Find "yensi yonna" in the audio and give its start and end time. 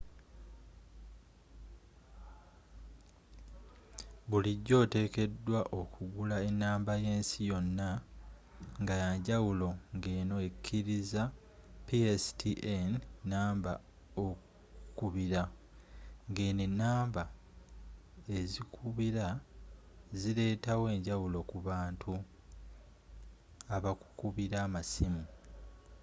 7.05-7.89